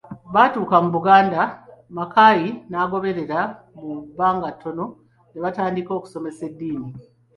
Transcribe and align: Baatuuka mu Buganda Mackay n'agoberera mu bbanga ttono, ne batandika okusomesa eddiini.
Baatuuka 0.33 0.75
mu 0.83 0.89
Buganda 0.95 1.41
Mackay 1.95 2.41
n'agoberera 2.69 3.39
mu 3.79 3.91
bbanga 4.09 4.49
ttono, 4.55 4.85
ne 5.31 5.39
batandika 5.43 5.91
okusomesa 5.97 6.41
eddiini. 6.49 6.91